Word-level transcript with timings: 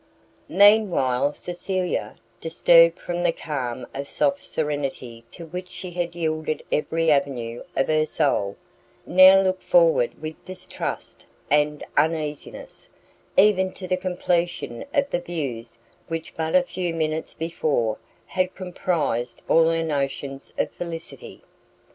Mean 0.49 0.89
while 0.89 1.31
Cecilia, 1.31 2.15
disturbed 2.39 2.97
from 2.97 3.21
the 3.21 3.31
calm 3.31 3.85
of 3.93 4.07
soft 4.07 4.41
serenity 4.41 5.23
to 5.29 5.45
which 5.45 5.69
she 5.69 5.91
had 5.91 6.15
yielded 6.15 6.63
every 6.71 7.11
avenue 7.11 7.61
of 7.75 7.85
her 7.87 8.07
soul, 8.07 8.55
now 9.05 9.39
looked 9.39 9.61
forward 9.61 10.19
with 10.19 10.43
distrust 10.43 11.27
and 11.51 11.83
uneasiness, 11.95 12.89
even 13.37 13.71
to 13.73 13.87
the 13.87 13.95
completion 13.95 14.83
of 14.91 15.07
the 15.11 15.19
views 15.21 15.77
which 16.07 16.33
but 16.35 16.55
a 16.55 16.63
few 16.63 16.95
minutes 16.95 17.35
before 17.35 17.99
had 18.25 18.55
comprised 18.55 19.43
all 19.47 19.65
her 19.69 19.83
notions 19.83 20.51
of 20.57 20.71
felicity. 20.71 21.43